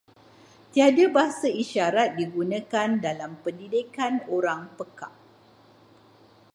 Tiada 0.73 1.05
bahasa 1.15 1.45
isyarat 1.63 2.09
digunakan 2.21 2.89
dalam 3.05 3.31
pendidikan 3.45 4.13
orang 4.37 4.61
pekak. 4.77 5.13